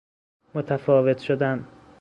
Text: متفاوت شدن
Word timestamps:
متفاوت 0.55 1.19
شدن 1.19 1.67